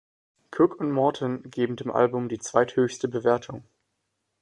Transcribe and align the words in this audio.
Cook 0.49 0.79
und 0.79 0.89
Morton 0.91 1.43
geben 1.51 1.75
dem 1.75 1.91
Album 1.91 2.27
die 2.27 2.39
zweithöchste 2.39 3.07
Bewertung. 3.07 3.63